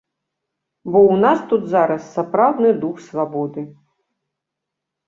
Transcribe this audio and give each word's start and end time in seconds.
Бо 0.91 0.99
ў 1.11 1.15
нас 1.25 1.39
тут 1.53 1.63
зараз 1.75 2.01
сапраўдны 2.15 2.69
дух 2.87 2.95
свабоды. 3.11 3.69